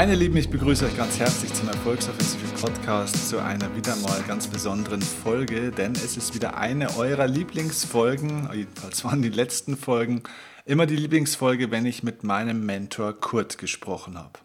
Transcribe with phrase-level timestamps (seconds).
[0.00, 4.46] Meine Lieben, ich begrüße euch ganz herzlich zum Erfolgsoffensive Podcast zu einer wieder mal ganz
[4.46, 10.22] besonderen Folge, denn es ist wieder eine eurer Lieblingsfolgen, jedenfalls waren die letzten Folgen,
[10.64, 14.38] immer die Lieblingsfolge, wenn ich mit meinem Mentor Kurt gesprochen habe.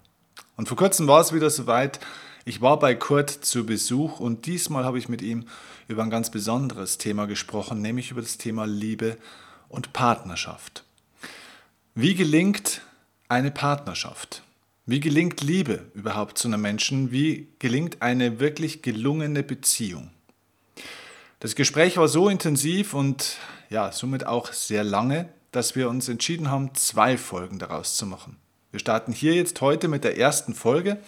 [0.58, 2.02] Und vor kurzem war es wieder soweit,
[2.44, 5.46] ich war bei Kurt zu Besuch und diesmal habe ich mit ihm
[5.88, 9.16] über ein ganz besonderes Thema gesprochen, nämlich über das Thema Liebe
[9.70, 10.84] und Partnerschaft.
[11.94, 12.82] Wie gelingt
[13.30, 14.42] eine Partnerschaft?
[14.88, 17.12] Wie gelingt Liebe überhaupt zu einem Menschen?
[17.12, 20.12] Wie gelingt eine wirklich gelungene Beziehung?
[21.40, 23.38] Das Gespräch war so intensiv und
[23.72, 28.38] ja, somit auch sehr lange, dass wir uns entschieden haben, zwei Folgen daraus zu machen.
[28.70, 31.00] Wir starten hier jetzt heute mit der ersten Folge,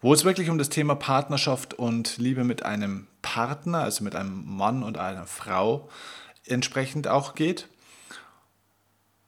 [0.00, 4.44] wo es wirklich um das Thema Partnerschaft und Liebe mit einem Partner, also mit einem
[4.56, 5.88] Mann und einer Frau
[6.46, 7.66] entsprechend auch geht.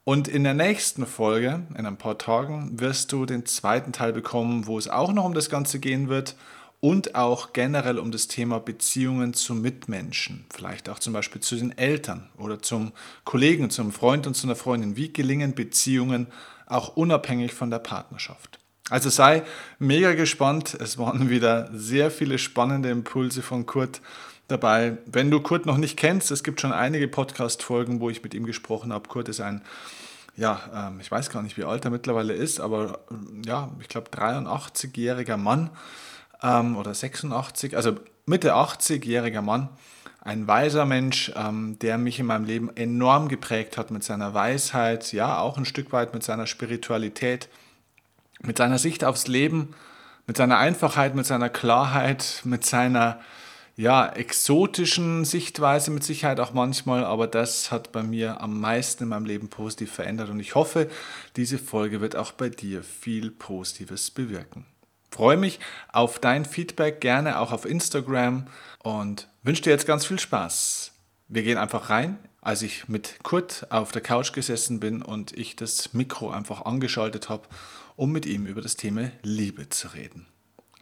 [0.05, 4.67] Und in der nächsten Folge, in ein paar Tagen, wirst du den zweiten Teil bekommen,
[4.67, 6.35] wo es auch noch um das Ganze gehen wird
[6.81, 11.79] und auch generell um das Thema Beziehungen zu Mitmenschen, vielleicht auch zum Beispiel zu den
[11.79, 12.91] Eltern oder zum
[13.25, 14.97] Kollegen, zum Freund und zu einer Freundin.
[14.97, 16.27] Wie gelingen Beziehungen
[16.67, 18.59] auch unabhängig von der Partnerschaft?
[18.91, 19.45] Also sei
[19.79, 20.75] mega gespannt.
[20.75, 24.01] Es waren wieder sehr viele spannende Impulse von Kurt
[24.49, 24.99] dabei.
[25.07, 28.47] Wenn du Kurt noch nicht kennst, es gibt schon einige Podcast-Folgen, wo ich mit ihm
[28.47, 29.09] gesprochen habe.
[29.09, 29.63] Kurt ist ein,
[30.37, 33.89] ja, ähm, ich weiß gar nicht, wie alt er mittlerweile ist, aber ähm, ja, ich
[33.89, 35.71] glaube 83-jähriger Mann
[36.43, 39.69] ähm, oder 86, also Mitte 80-jähriger Mann.
[40.25, 45.13] Ein weiser Mensch, ähm, der mich in meinem Leben enorm geprägt hat mit seiner Weisheit,
[45.13, 47.49] ja, auch ein Stück weit mit seiner Spiritualität,
[48.41, 49.75] mit seiner Sicht aufs Leben,
[50.29, 53.19] mit seiner Einfachheit, mit seiner Klarheit, mit seiner
[53.77, 59.09] ja, exotischen Sichtweise mit Sicherheit auch manchmal, aber das hat bei mir am meisten in
[59.09, 60.91] meinem Leben positiv verändert und ich hoffe,
[61.37, 64.67] diese Folge wird auch bei dir viel Positives bewirken.
[65.11, 65.59] Freue mich
[65.93, 68.47] auf dein Feedback, gerne auch auf Instagram
[68.83, 70.93] und wünsche dir jetzt ganz viel Spaß.
[71.29, 72.19] Wir gehen einfach rein.
[72.41, 77.29] Als ich mit Kurt auf der Couch gesessen bin und ich das Mikro einfach angeschaltet
[77.29, 77.47] habe,
[77.95, 80.27] um mit ihm über das Thema Liebe zu reden.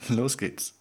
[0.08, 0.79] Los geht's.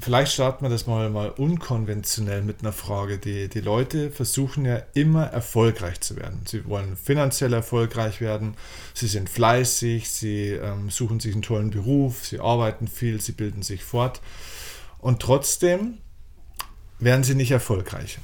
[0.00, 3.18] Vielleicht starten wir das mal, mal unkonventionell mit einer Frage.
[3.18, 6.42] Die, die Leute versuchen ja immer erfolgreich zu werden.
[6.46, 8.54] Sie wollen finanziell erfolgreich werden,
[8.94, 13.62] sie sind fleißig, sie ähm, suchen sich einen tollen Beruf, sie arbeiten viel, sie bilden
[13.62, 14.20] sich fort.
[15.00, 15.98] Und trotzdem
[17.00, 18.18] werden sie nicht erfolgreich.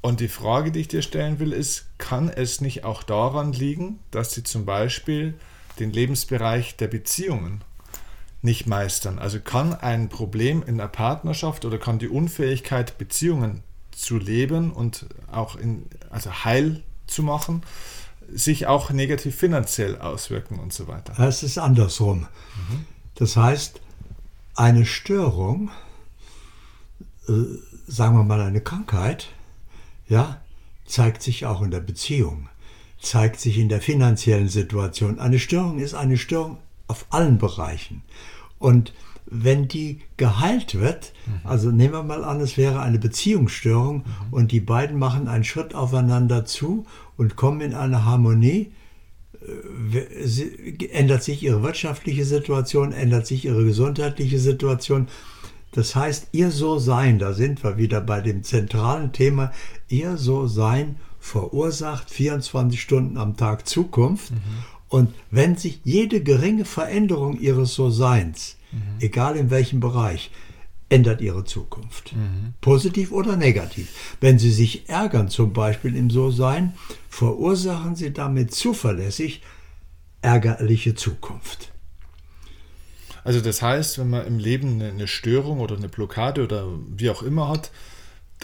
[0.00, 4.00] Und die Frage, die ich dir stellen will, ist, kann es nicht auch daran liegen,
[4.10, 5.34] dass sie zum Beispiel
[5.78, 7.62] den Lebensbereich der Beziehungen
[8.44, 9.18] nicht meistern.
[9.18, 15.06] Also kann ein Problem in der Partnerschaft oder kann die Unfähigkeit, Beziehungen zu leben und
[15.32, 17.62] auch in, also heil zu machen,
[18.30, 21.18] sich auch negativ finanziell auswirken und so weiter.
[21.18, 22.20] Es ist andersrum.
[22.20, 22.84] Mhm.
[23.14, 23.80] Das heißt,
[24.54, 25.70] eine Störung,
[27.28, 27.32] äh,
[27.86, 29.28] sagen wir mal eine Krankheit,
[30.06, 30.40] ja,
[30.84, 32.48] zeigt sich auch in der Beziehung,
[33.00, 35.18] zeigt sich in der finanziellen Situation.
[35.18, 38.02] Eine Störung ist eine Störung auf allen Bereichen.
[38.58, 38.92] Und
[39.26, 41.48] wenn die geheilt wird, mhm.
[41.48, 44.04] also nehmen wir mal an, es wäre eine Beziehungsstörung mhm.
[44.32, 46.86] und die beiden machen einen Schritt aufeinander zu
[47.16, 48.72] und kommen in eine Harmonie,
[49.40, 55.08] äh, ändert sich ihre wirtschaftliche Situation, ändert sich ihre gesundheitliche Situation.
[55.72, 59.52] Das heißt, ihr So-Sein, da sind wir wieder bei dem zentralen Thema,
[59.88, 64.30] ihr So-Sein verursacht 24 Stunden am Tag Zukunft.
[64.30, 64.36] Mhm.
[64.94, 69.00] Und wenn sich jede geringe Veränderung ihres So-Seins, mhm.
[69.00, 70.30] egal in welchem Bereich,
[70.88, 72.14] ändert ihre Zukunft.
[72.14, 72.54] Mhm.
[72.60, 73.88] Positiv oder negativ.
[74.20, 76.74] Wenn Sie sich ärgern, zum Beispiel im So-Sein,
[77.08, 79.42] verursachen Sie damit zuverlässig
[80.22, 81.72] ärgerliche Zukunft.
[83.24, 87.24] Also das heißt, wenn man im Leben eine Störung oder eine Blockade oder wie auch
[87.24, 87.72] immer hat,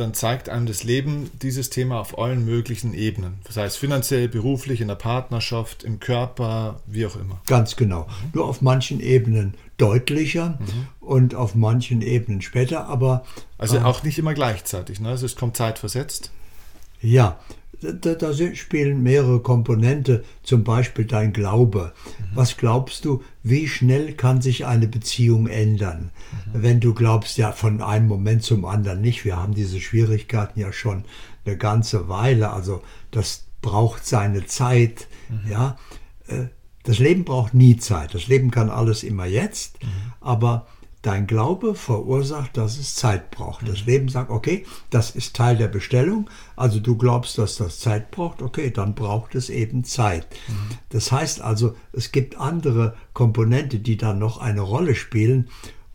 [0.01, 3.39] dann zeigt einem das Leben dieses Thema auf allen möglichen Ebenen.
[3.45, 7.41] Das heißt finanziell, beruflich, in der Partnerschaft, im Körper, wie auch immer.
[7.47, 8.03] Ganz genau.
[8.03, 8.31] Mhm.
[8.35, 10.89] Nur auf manchen Ebenen deutlicher mhm.
[11.01, 13.25] und auf manchen Ebenen später, aber.
[13.59, 15.11] Also äh, auch nicht immer gleichzeitig, ne?
[15.11, 16.31] Also es kommt zeitversetzt.
[17.03, 17.39] Ja,
[17.83, 21.93] da, da, spielen mehrere Komponente, zum Beispiel dein Glaube.
[22.19, 22.25] Mhm.
[22.35, 26.11] Was glaubst du, wie schnell kann sich eine Beziehung ändern?
[26.53, 26.63] Mhm.
[26.63, 29.25] Wenn du glaubst, ja, von einem Moment zum anderen nicht.
[29.25, 31.05] Wir haben diese Schwierigkeiten ja schon
[31.45, 32.51] eine ganze Weile.
[32.51, 35.09] Also das braucht seine Zeit.
[35.29, 35.51] Mhm.
[35.51, 35.79] Ja,
[36.29, 36.47] äh,
[36.83, 38.15] das Leben braucht nie Zeit.
[38.15, 39.83] Das Leben kann alles immer jetzt.
[39.83, 39.89] Mhm.
[40.21, 40.67] Aber
[41.03, 43.67] Dein Glaube verursacht, dass es Zeit braucht.
[43.67, 46.29] Das Leben sagt, okay, das ist Teil der Bestellung.
[46.57, 48.43] Also du glaubst, dass das Zeit braucht.
[48.43, 50.27] Okay, dann braucht es eben Zeit.
[50.91, 55.49] Das heißt also, es gibt andere Komponente, die dann noch eine Rolle spielen.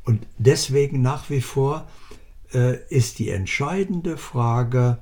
[0.05, 1.87] Und deswegen nach wie vor
[2.53, 4.97] äh, ist die entscheidende Frage,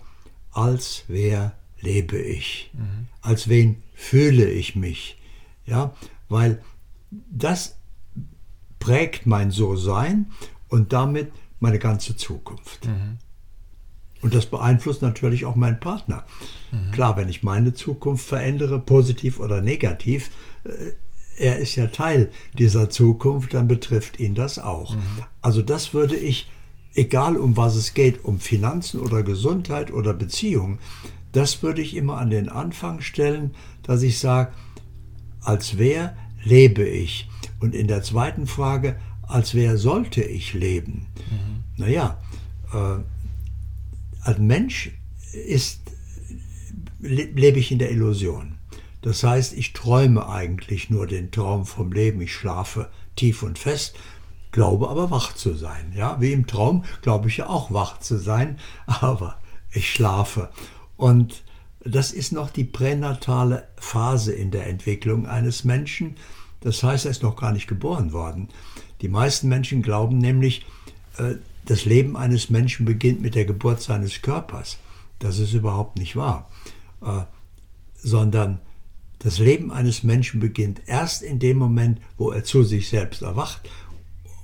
[0.51, 2.71] als wer lebe ich?
[2.73, 3.07] Mhm.
[3.21, 5.17] Als wen fühle ich mich?
[5.65, 5.93] Ja,
[6.29, 6.61] weil
[7.09, 7.77] das
[8.83, 10.25] prägt mein So-Sein
[10.67, 11.31] und damit
[11.61, 12.85] meine ganze Zukunft.
[12.85, 13.17] Mhm.
[14.21, 16.25] Und das beeinflusst natürlich auch meinen Partner.
[16.71, 16.91] Mhm.
[16.91, 20.31] Klar, wenn ich meine Zukunft verändere, positiv oder negativ,
[20.65, 20.91] äh,
[21.37, 24.95] er ist ja Teil dieser Zukunft, dann betrifft ihn das auch.
[24.95, 25.01] Mhm.
[25.41, 26.51] Also das würde ich,
[26.93, 30.79] egal um was es geht, um Finanzen oder Gesundheit oder Beziehungen,
[31.31, 34.51] das würde ich immer an den Anfang stellen, dass ich sage,
[35.41, 37.29] als wer lebe ich?
[37.59, 41.07] Und in der zweiten Frage, als wer sollte ich leben?
[41.31, 41.63] Mhm.
[41.77, 42.21] Naja,
[42.73, 42.99] äh,
[44.21, 44.91] als Mensch
[45.31, 45.81] ist,
[46.99, 48.57] lebe ich in der Illusion.
[49.01, 52.21] Das heißt, ich träume eigentlich nur den Traum vom Leben.
[52.21, 53.95] Ich schlafe tief und fest,
[54.51, 55.91] glaube aber wach zu sein.
[55.95, 59.39] Ja, wie im Traum glaube ich ja auch wach zu sein, aber
[59.71, 60.49] ich schlafe.
[60.95, 61.43] Und
[61.83, 66.15] das ist noch die pränatale Phase in der Entwicklung eines Menschen.
[66.63, 68.47] Das heißt, er ist noch gar nicht geboren worden.
[69.01, 70.65] Die meisten Menschen glauben nämlich,
[71.17, 74.77] äh, das Leben eines Menschen beginnt mit der Geburt seines Körpers.
[75.19, 76.49] Das ist überhaupt nicht wahr,
[77.01, 77.23] äh,
[77.95, 78.59] sondern
[79.19, 83.69] das Leben eines Menschen beginnt erst in dem Moment, wo er zu sich selbst erwacht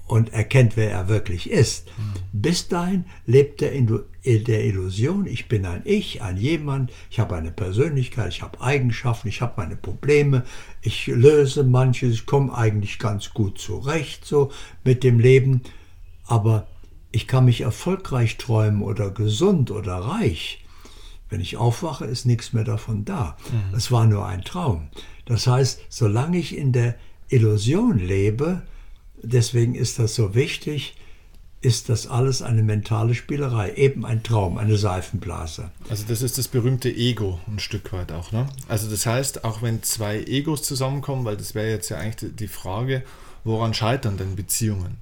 [0.08, 1.88] und erkennt, wer er wirklich ist.
[1.88, 2.42] Mhm.
[2.42, 3.88] Bis dahin lebt er in
[4.38, 9.28] der Illusion, ich bin ein Ich, ein jemand, ich habe eine Persönlichkeit, ich habe Eigenschaften,
[9.28, 10.46] ich habe meine Probleme,
[10.82, 14.52] ich löse manches, ich komme eigentlich ganz gut zurecht so
[14.84, 15.62] mit dem Leben,
[16.26, 16.68] aber
[17.12, 20.64] ich kann mich erfolgreich träumen oder gesund oder reich.
[21.30, 23.38] Wenn ich aufwache, ist nichts mehr davon da.
[23.52, 23.76] Mhm.
[23.76, 24.90] Es war nur ein Traum.
[25.26, 26.96] Das heißt, solange ich in der
[27.30, 28.64] Illusion lebe,
[29.22, 30.96] deswegen ist das so wichtig,
[31.62, 35.72] ist das alles eine mentale Spielerei, eben ein Traum, eine Seifenblase.
[35.90, 38.32] Also das ist das berühmte Ego ein Stück weit auch.
[38.32, 38.48] Ne?
[38.70, 42.48] Also das heißt, auch wenn zwei Egos zusammenkommen, weil das wäre jetzt ja eigentlich die
[42.48, 43.04] Frage,
[43.44, 44.98] woran scheitern denn Beziehungen?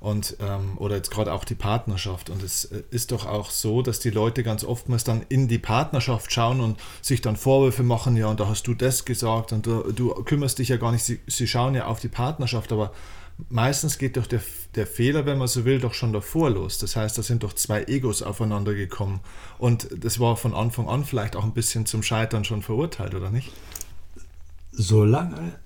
[0.00, 2.28] Und, ähm, oder jetzt gerade auch die Partnerschaft.
[2.28, 5.60] Und es äh, ist doch auch so, dass die Leute ganz oftmals dann in die
[5.60, 9.64] Partnerschaft schauen und sich dann Vorwürfe machen, ja, und da hast du das gesagt und
[9.64, 11.04] du, du kümmerst dich ja gar nicht.
[11.04, 12.90] Sie, sie schauen ja auf die Partnerschaft, aber
[13.48, 14.40] meistens geht doch der,
[14.74, 16.78] der Fehler, wenn man so will, doch schon davor los.
[16.78, 19.20] Das heißt, da sind doch zwei Egos aufeinander gekommen.
[19.58, 23.30] Und das war von Anfang an vielleicht auch ein bisschen zum Scheitern schon verurteilt, oder
[23.30, 23.50] nicht?
[24.70, 25.58] Solange,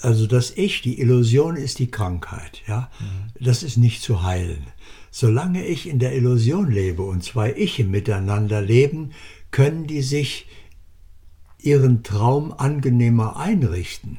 [0.00, 2.90] also das Ich, die Illusion ist die Krankheit, ja.
[3.00, 3.44] Mhm.
[3.44, 4.66] Das ist nicht zu heilen.
[5.10, 9.12] Solange ich in der Illusion lebe und zwei Iche miteinander leben,
[9.50, 10.46] können die sich
[11.58, 14.18] ihren Traum angenehmer einrichten.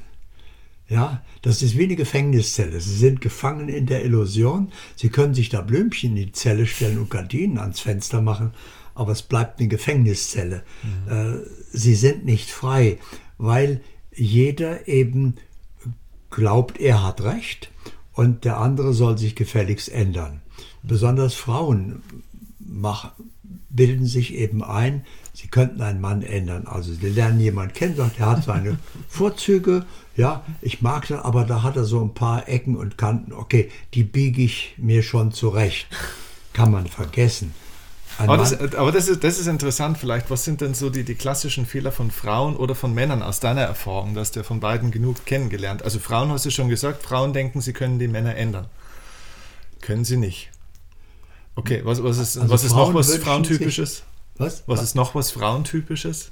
[0.89, 2.79] Ja, das ist wie eine Gefängniszelle.
[2.79, 4.71] Sie sind gefangen in der Illusion.
[4.95, 8.51] Sie können sich da Blümchen in die Zelle stellen und Gardinen ans Fenster machen,
[8.95, 10.63] aber es bleibt eine Gefängniszelle.
[10.83, 11.11] Mhm.
[11.11, 11.37] Äh,
[11.71, 12.99] sie sind nicht frei,
[13.37, 13.81] weil
[14.15, 15.35] jeder eben
[16.29, 17.71] glaubt, er hat Recht
[18.13, 20.41] und der andere soll sich gefälligst ändern.
[20.83, 22.01] Besonders Frauen
[22.59, 23.11] machen,
[23.69, 25.05] bilden sich eben ein,
[25.37, 26.67] sie könnten einen Mann ändern.
[26.67, 29.85] Also sie lernen jemanden kennen, sagt, er hat seine Vorzüge
[30.17, 33.33] ja, ich mag das, aber da hat er so ein paar Ecken und Kanten.
[33.33, 35.87] Okay, die biege ich mir schon zurecht.
[36.53, 37.53] Kann man vergessen.
[38.17, 40.31] aber, das, aber das, ist, das ist interessant vielleicht.
[40.31, 43.61] Was sind denn so die, die klassischen Fehler von Frauen oder von Männern aus deiner
[43.61, 44.15] Erfahrung?
[44.15, 45.83] Du hast ja von beiden genug kennengelernt.
[45.83, 48.65] Also Frauen hast du schon gesagt, Frauen denken, sie können die Männer ändern.
[49.81, 50.49] Können sie nicht.
[51.53, 54.01] Okay, was, was ist, also was ist noch was Frauentypisches?
[54.37, 54.63] Was?
[54.67, 56.31] Was ist noch was Frauentypisches?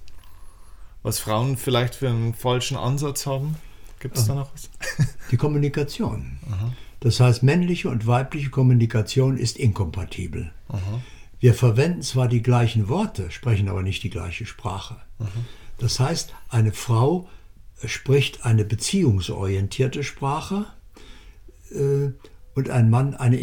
[1.04, 3.56] Was Frauen vielleicht für einen falschen Ansatz haben?
[4.00, 4.70] Gibt es da noch was?
[5.32, 6.38] Die Kommunikation.
[6.52, 6.74] Aha.
[7.00, 10.52] Das heißt, männliche und weibliche Kommunikation ist inkompatibel.
[10.70, 11.02] Aha.
[11.40, 14.96] Wir verwenden zwar die gleichen Worte, sprechen aber nicht die gleiche Sprache.
[15.20, 15.28] Aha.
[15.78, 17.30] Das heißt, eine Frau
[17.84, 20.66] spricht eine beziehungsorientierte Sprache
[21.72, 22.12] äh,
[22.56, 23.40] und ein Mann eine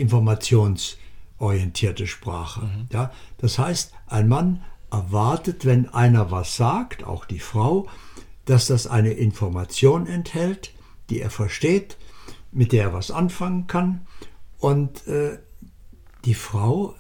[1.42, 2.66] informationsorientierte Sprache.
[2.66, 2.88] Mhm.
[2.92, 7.88] Ja, das heißt, ein Mann erwartet, wenn einer was sagt, auch die Frau,
[8.44, 10.72] dass das eine Information enthält,
[11.10, 11.96] die er versteht,
[12.52, 14.02] mit der er was anfangen kann.
[14.58, 15.38] Und äh,
[16.24, 16.94] die Frau,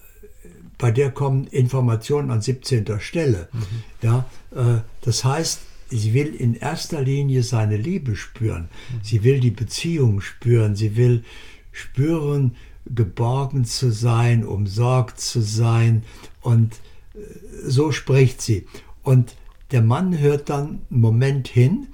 [0.78, 3.00] bei der kommen Informationen an 17.
[3.00, 3.48] Stelle.
[3.52, 3.66] Mhm.
[4.02, 8.62] Ja, äh, das heißt, sie will in erster Linie seine Liebe spüren.
[8.62, 9.00] Mhm.
[9.02, 10.74] Sie will die Beziehung spüren.
[10.74, 11.24] Sie will
[11.70, 16.04] spüren, geborgen zu sein, umsorgt zu sein.
[16.40, 16.74] Und
[17.14, 17.18] äh,
[17.66, 18.66] so spricht sie.
[19.02, 19.36] Und
[19.70, 21.88] der Mann hört dann einen Moment hin,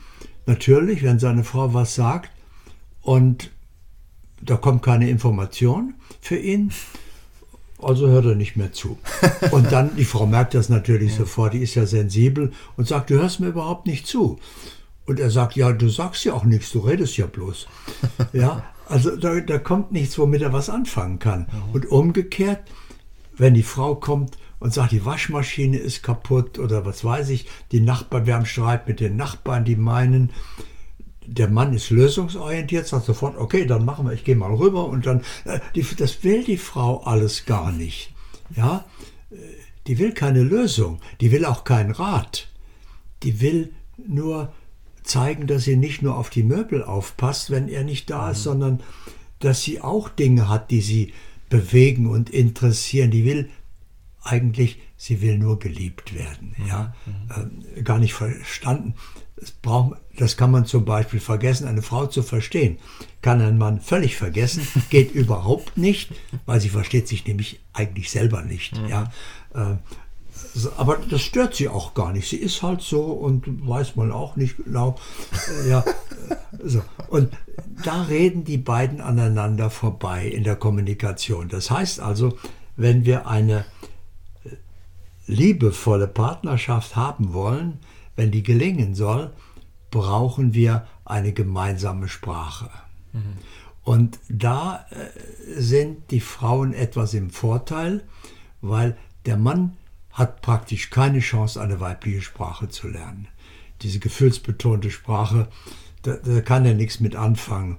[0.47, 2.31] natürlich, wenn seine Frau was sagt,
[3.03, 3.51] und
[4.41, 6.73] da kommt keine Information für ihn.
[7.81, 8.99] Also hört er nicht mehr zu.
[9.53, 13.15] Und dann, die Frau merkt das natürlich sofort, die ist ja sensibel und sagt, du
[13.15, 14.41] hörst mir überhaupt nicht zu.
[15.07, 17.69] Und er sagt, ja, du sagst ja auch nichts, du redest ja bloß.
[18.33, 21.47] Ja, also da, da kommt nichts, womit er was anfangen kann.
[21.73, 22.61] Und umgekehrt,
[23.37, 27.81] wenn die Frau kommt und sagt, die Waschmaschine ist kaputt oder was weiß ich, die
[27.81, 30.31] Nachbarn, wir haben Streit mit den Nachbarn, die meinen,
[31.27, 35.07] der Mann ist lösungsorientiert, sagt sofort, okay, dann machen wir, ich gehe mal rüber und
[35.07, 35.61] dann, äh,
[35.97, 38.13] das will die Frau alles gar nicht.
[38.57, 38.85] Ja,
[39.31, 39.37] Äh,
[39.87, 42.49] die will keine Lösung, die will auch keinen Rat.
[43.23, 43.73] Die will
[44.07, 44.53] nur
[45.09, 48.81] zeigen, dass sie nicht nur auf die Möbel aufpasst, wenn er nicht da ist, sondern
[49.41, 51.13] dass sie auch Dinge hat, die sie
[51.49, 53.11] bewegen und interessieren.
[53.11, 53.49] Die will
[54.23, 56.55] eigentlich, sie will nur geliebt werden.
[56.67, 56.95] Ja,
[57.31, 58.95] äh, gar nicht verstanden.
[59.37, 62.79] Das, braucht, das kann man zum Beispiel vergessen, eine Frau zu verstehen.
[63.23, 66.11] Kann ein Mann völlig vergessen, geht überhaupt nicht,
[66.45, 68.77] weil sie versteht sich nämlich eigentlich selber nicht.
[68.89, 69.13] Ja,
[69.55, 69.77] äh,
[70.77, 72.29] aber das stört sie auch gar nicht.
[72.29, 74.97] Sie ist halt so und weiß man auch nicht genau.
[75.65, 76.83] Äh, Ja, äh, so.
[77.09, 77.33] Und
[77.85, 81.49] da reden die beiden aneinander vorbei in der Kommunikation.
[81.49, 82.37] Das heißt also,
[82.77, 83.65] wenn wir eine
[84.45, 84.51] äh,
[85.27, 87.79] liebevolle Partnerschaft haben wollen,
[88.17, 89.33] wenn die gelingen soll,
[89.91, 92.69] brauchen wir eine gemeinsame Sprache.
[93.85, 94.85] Und da
[95.57, 98.03] sind die Frauen etwas im Vorteil,
[98.61, 99.79] weil der Mann
[100.19, 103.29] hat praktisch keine Chance, eine weibliche Sprache zu lernen.
[103.83, 105.49] Diese gefühlsbetonte Sprache,
[106.03, 107.79] da, da kann er nichts mit anfangen.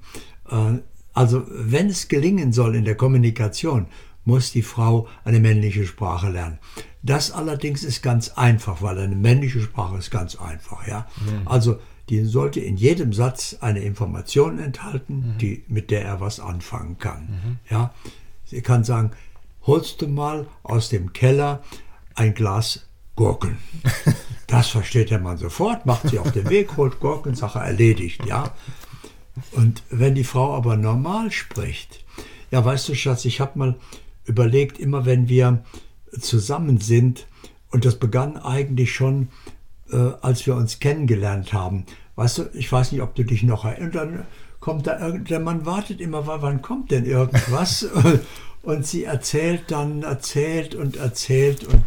[0.50, 0.80] Äh,
[1.14, 3.88] Also wenn es gelingen soll in der Kommunikation,
[4.26, 6.60] muss die Frau eine männliche Sprache lernen.
[7.02, 10.88] Das allerdings ist ganz einfach, weil eine männliche Sprache ist ganz einfach.
[10.88, 11.08] Ja?
[11.46, 11.80] Also
[12.10, 17.60] die sollte in jedem Satz eine Information enthalten, die, mit der er was anfangen kann.
[17.70, 17.94] Ja?
[18.46, 19.12] Sie kann sagen,
[19.64, 21.64] holst du mal aus dem Keller
[22.20, 22.86] ein Glas
[23.16, 23.58] Gurken.
[24.48, 28.54] Das versteht der Mann sofort, macht sie auf den Weg, holt Gurken, Sache erledigt, ja.
[29.52, 32.04] Und wenn die Frau aber normal spricht,
[32.52, 33.76] ja, weißt du, Schatz, ich habe mal
[34.26, 35.64] überlegt, immer wenn wir
[36.20, 37.26] zusammen sind,
[37.72, 39.30] und das begann eigentlich schon,
[39.92, 41.86] äh, als wir uns kennengelernt haben.
[42.16, 44.26] Weißt du, ich weiß nicht, ob du dich noch erinnerst,
[44.60, 47.88] kommt da irgend, der Mann wartet immer, wa- wann kommt denn irgendwas?
[48.64, 51.84] und sie erzählt dann, erzählt und erzählt und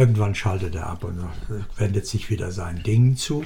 [0.00, 1.22] irgendwann schaltet er ab und
[1.76, 3.44] wendet sich wieder seinen Dingen zu,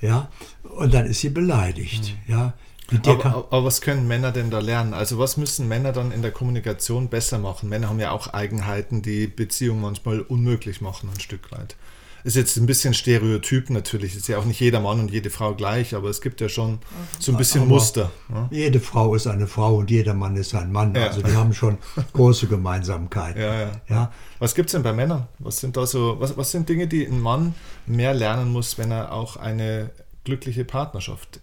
[0.00, 0.28] ja,
[0.76, 2.52] und dann ist sie beleidigt, ja.
[2.90, 4.92] Dir kann, Aber, aber was können Männer denn da lernen?
[4.92, 7.70] Also was müssen Männer dann in der Kommunikation besser machen?
[7.70, 11.76] Männer haben ja auch Eigenheiten, die Beziehungen manchmal unmöglich machen, ein Stück weit.
[12.24, 14.16] Ist jetzt ein bisschen Stereotyp natürlich.
[14.16, 16.78] Ist ja auch nicht jeder Mann und jede Frau gleich, aber es gibt ja schon
[17.20, 18.10] so ein bisschen Aber- Muster.
[18.30, 18.48] ne?
[18.50, 20.94] Jede Frau ist eine Frau und jeder Mann ist ein Mann.
[20.94, 21.08] Ja.
[21.08, 21.76] Also die haben schon
[22.14, 23.40] große Gemeinsamkeiten.
[23.42, 23.70] Ja, ja.
[23.88, 25.28] Ja, Was gibt es denn bei Männern?
[25.38, 27.54] Was sind da so, was, was sind Dinge, die ein Mann
[27.86, 29.90] mehr lernen muss, wenn er auch eine
[30.24, 31.40] glückliche Partnerschaft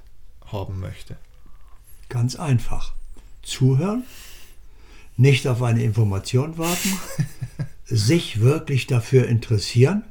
[0.52, 1.16] haben möchte?
[2.10, 2.92] ganz einfach.
[3.44, 4.04] Zuhören,
[5.22, 6.90] nicht auf eine Information warten,
[7.86, 10.04] sich wirklich dafür interessieren,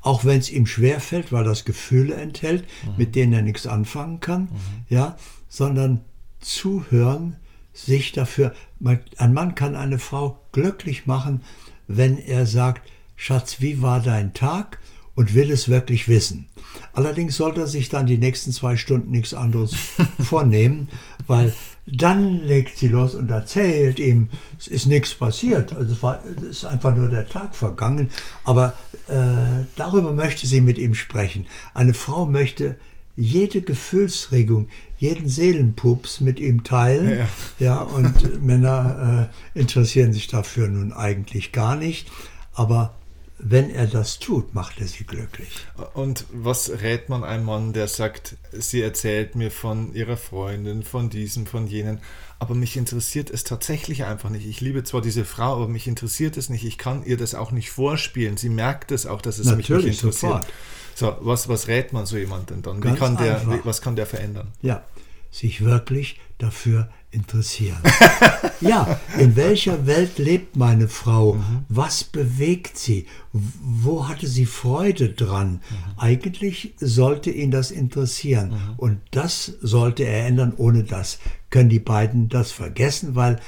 [0.00, 2.64] auch wenn es ihm schwerfällt, weil das Gefühle enthält,
[2.96, 4.48] mit denen er nichts anfangen kann,
[4.88, 5.16] ja,
[5.48, 6.00] sondern
[6.40, 7.36] zuhören,
[7.72, 8.54] sich dafür.
[8.78, 11.42] Man, ein Mann kann eine Frau glücklich machen,
[11.88, 14.78] wenn er sagt, Schatz, wie war dein Tag?
[15.16, 16.48] Und will es wirklich wissen.
[16.92, 19.76] Allerdings sollte er sich dann die nächsten zwei Stunden nichts anderes
[20.18, 20.88] vornehmen,
[21.28, 21.52] weil
[21.86, 25.74] dann legt sie los und erzählt ihm, es ist nichts passiert.
[25.74, 28.10] Also es, war, es ist einfach nur der Tag vergangen.
[28.44, 28.72] Aber
[29.08, 31.46] äh, darüber möchte sie mit ihm sprechen.
[31.74, 32.76] Eine Frau möchte
[33.16, 37.18] jede Gefühlsregung, jeden Seelenpups mit ihm teilen.
[37.18, 37.28] Ja.
[37.58, 42.10] Ja, und Männer äh, interessieren sich dafür nun eigentlich gar nicht.
[42.54, 42.94] Aber
[43.38, 45.66] wenn er das tut, macht er sie glücklich.
[45.94, 51.10] Und was rät man einem Mann, der sagt, sie erzählt mir von ihrer Freundin, von
[51.10, 52.00] diesem, von jenen,
[52.38, 54.46] aber mich interessiert es tatsächlich einfach nicht.
[54.46, 56.64] Ich liebe zwar diese Frau, aber mich interessiert es nicht.
[56.64, 58.36] Ich kann ihr das auch nicht vorspielen.
[58.36, 60.44] Sie merkt es auch, dass es mich Natürlich, nicht interessiert.
[60.44, 60.46] sofort.
[60.94, 62.82] So, was, was rät man so jemandem dann?
[62.82, 63.64] Wie kann der, einfach.
[63.64, 64.52] was kann der verändern?
[64.62, 64.84] Ja,
[65.30, 67.78] sich wirklich dafür interessieren.
[68.60, 71.38] ja, in welcher Welt lebt meine Frau?
[71.68, 73.06] Was bewegt sie?
[73.32, 75.60] Wo hatte sie Freude dran?
[75.96, 78.74] Eigentlich sollte ihn das interessieren.
[78.76, 80.52] Und das sollte er ändern.
[80.56, 81.18] Ohne das
[81.50, 83.40] können die beiden das vergessen, weil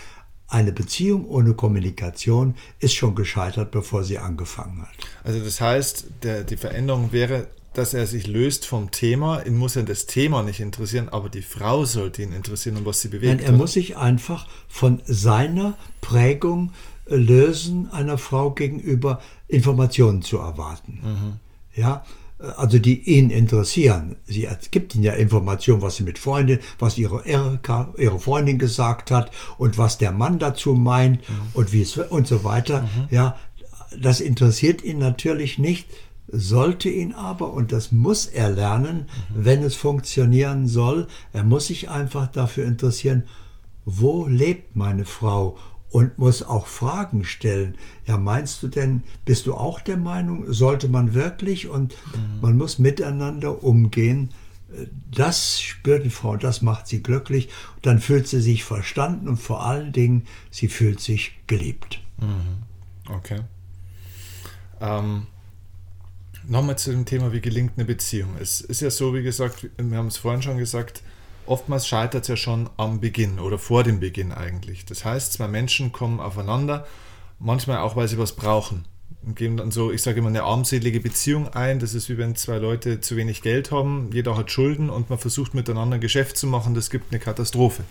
[0.49, 4.95] eine Beziehung ohne Kommunikation ist schon gescheitert, bevor sie angefangen hat.
[5.25, 9.43] Also das heißt, der, die Veränderung wäre, dass er sich löst vom Thema.
[9.43, 13.03] Ihn muss ja das Thema nicht interessieren, aber die Frau sollte ihn interessieren und was
[13.03, 13.41] sie bewegt.
[13.41, 16.73] Nein, er muss sich einfach von seiner Prägung
[17.07, 21.01] äh, lösen, einer Frau gegenüber Informationen zu erwarten.
[21.03, 21.33] Mhm.
[21.79, 22.05] Ja,
[22.39, 24.17] also die ihn interessieren.
[24.27, 29.11] Sie gibt ihnen ja Informationen, was sie mit Freundin, was ihre Erika, ihre Freundin gesagt
[29.11, 31.35] hat und was der Mann dazu meint mhm.
[31.55, 32.83] und wie es und so weiter.
[32.83, 33.09] Mhm.
[33.11, 33.39] Ja,
[33.99, 35.87] das interessiert ihn natürlich nicht,
[36.29, 39.45] sollte ihn aber, und das muss er lernen, mhm.
[39.45, 43.25] wenn es funktionieren soll, er muss sich einfach dafür interessieren,
[43.85, 45.57] wo lebt meine Frau
[45.91, 47.77] und muss auch Fragen stellen.
[48.07, 52.41] Ja, meinst du denn, bist du auch der Meinung, sollte man wirklich und mhm.
[52.41, 54.31] man muss miteinander umgehen.
[55.13, 57.49] Das spürt die Frau, das macht sie glücklich.
[57.83, 62.01] Dann fühlt sie sich verstanden und vor allen Dingen, sie fühlt sich geliebt.
[62.19, 63.15] Mhm.
[63.15, 63.41] Okay.
[64.81, 65.29] Ähm,
[66.49, 68.37] Nochmal zu dem Thema, wie gelingt eine Beziehung.
[68.41, 71.03] Es ist ja so, wie gesagt, wir haben es vorhin schon gesagt,
[71.45, 74.85] oftmals scheitert es ja schon am Beginn oder vor dem Beginn eigentlich.
[74.85, 76.87] Das heißt, zwei Menschen kommen aufeinander,
[77.41, 78.85] manchmal auch, weil sie was brauchen.
[79.27, 81.81] Und geben dann so, ich sage immer, eine armselige Beziehung ein.
[81.81, 85.19] Das ist wie wenn zwei Leute zu wenig Geld haben, jeder hat Schulden und man
[85.19, 86.75] versucht miteinander ein Geschäft zu machen.
[86.75, 87.83] Das gibt eine Katastrophe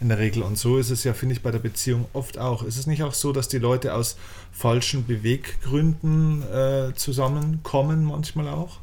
[0.00, 0.42] in der Regel.
[0.42, 2.62] Und so ist es ja, finde ich, bei der Beziehung oft auch.
[2.62, 4.18] Ist es nicht auch so, dass die Leute aus
[4.52, 8.78] falschen Beweggründen äh, zusammenkommen, manchmal auch?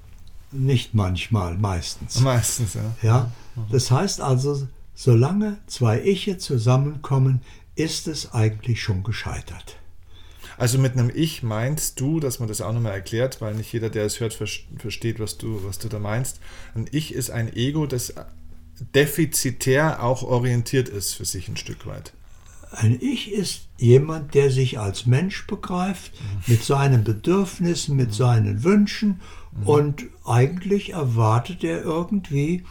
[0.52, 2.22] Nicht manchmal, meistens.
[2.22, 2.96] Meistens, ja.
[3.04, 3.32] Ja,
[3.72, 7.42] das heißt also, solange zwei Iche zusammenkommen,
[7.76, 9.79] ist es eigentlich schon gescheitert.
[10.60, 13.90] Also mit einem Ich meinst du, dass man das auch nochmal erklärt, weil nicht jeder,
[13.90, 16.42] der es hört, versteht, was du, was du da meinst.
[16.76, 18.14] Ein Ich ist ein Ego, das
[18.94, 22.12] defizitär auch orientiert ist für sich ein Stück weit.
[22.72, 26.54] Ein Ich ist jemand, der sich als Mensch begreift, mhm.
[26.54, 28.14] mit seinen Bedürfnissen, mit mhm.
[28.14, 29.22] seinen Wünschen
[29.54, 29.68] mhm.
[29.68, 32.66] und eigentlich erwartet er irgendwie,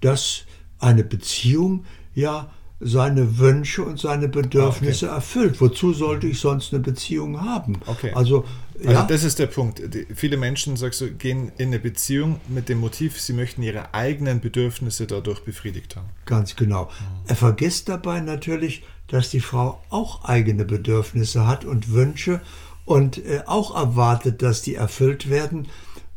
[0.00, 0.44] dass
[0.78, 5.14] eine Beziehung ja seine Wünsche und seine Bedürfnisse okay.
[5.14, 5.60] erfüllt.
[5.60, 7.80] Wozu sollte ich sonst eine Beziehung haben?
[7.86, 8.12] Okay.
[8.14, 8.44] Also,
[8.78, 9.04] also ja?
[9.04, 9.94] das ist der Punkt.
[9.94, 13.94] Die, viele Menschen, sagst du, gehen in eine Beziehung mit dem Motiv, sie möchten ihre
[13.94, 16.08] eigenen Bedürfnisse dadurch befriedigt haben.
[16.26, 16.90] Ganz genau.
[17.26, 22.40] Er vergisst dabei natürlich, dass die Frau auch eigene Bedürfnisse hat und Wünsche
[22.84, 25.68] und äh, auch erwartet, dass die erfüllt werden.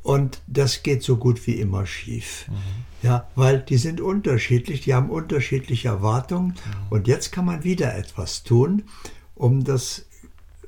[0.06, 2.46] Und das geht so gut wie immer schief.
[2.48, 2.56] Mhm.
[3.02, 6.50] Ja, weil die sind unterschiedlich, die haben unterschiedliche Erwartungen.
[6.50, 6.92] Mhm.
[6.92, 8.84] Und jetzt kann man wieder etwas tun,
[9.34, 10.06] um das,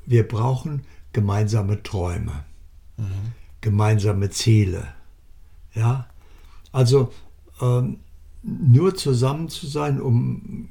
[0.04, 2.44] wir brauchen gemeinsame Träume,
[2.96, 3.04] mhm.
[3.60, 4.88] gemeinsame Ziele.
[5.72, 6.08] Ja,
[6.72, 7.12] also
[7.60, 8.00] ähm,
[8.42, 10.68] nur zusammen zu sein, um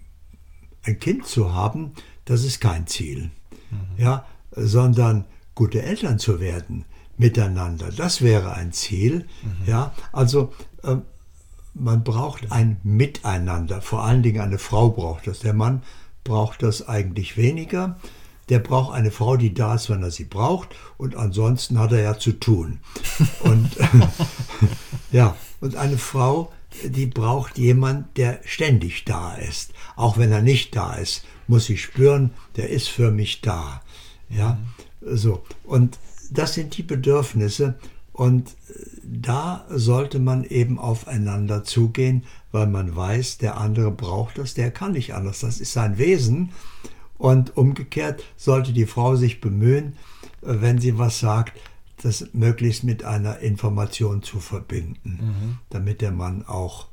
[0.83, 1.93] ein Kind zu haben,
[2.25, 3.31] das ist kein Ziel.
[3.71, 3.77] Mhm.
[3.97, 5.23] Ja, sondern
[5.55, 6.83] gute Eltern zu werden,
[7.17, 7.89] miteinander.
[7.95, 9.27] Das wäre ein Ziel.
[9.43, 9.67] Mhm.
[9.67, 10.53] Ja, also
[10.83, 10.97] äh,
[11.73, 13.81] man braucht ein Miteinander.
[13.81, 15.39] Vor allen Dingen eine Frau braucht das.
[15.39, 15.83] Der Mann
[16.23, 17.99] braucht das eigentlich weniger.
[18.49, 20.69] Der braucht eine Frau, die da ist, wenn er sie braucht.
[20.97, 22.79] Und ansonsten hat er ja zu tun.
[23.41, 23.69] Und
[25.11, 26.51] ja, und eine Frau,
[26.83, 29.73] die braucht jemand, der ständig da ist.
[29.95, 33.81] Auch wenn er nicht da ist, muss sie spüren, der ist für mich da.
[34.29, 34.59] Ja,
[35.01, 35.17] mhm.
[35.17, 35.43] so.
[35.63, 35.97] Und
[36.31, 37.75] das sind die Bedürfnisse
[38.13, 44.53] und äh, da sollte man eben aufeinander zugehen, weil man weiß, der andere braucht das,
[44.53, 46.51] der kann nicht anders, das ist sein Wesen.
[47.17, 49.93] Und umgekehrt sollte die Frau sich bemühen,
[50.41, 51.53] äh, wenn sie was sagt,
[52.01, 55.57] das möglichst mit einer Information zu verbinden, mhm.
[55.69, 56.87] damit der Mann auch